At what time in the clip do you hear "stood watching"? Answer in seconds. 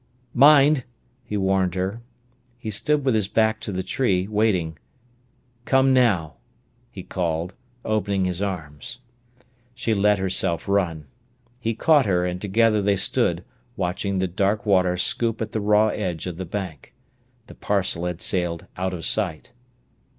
12.95-14.17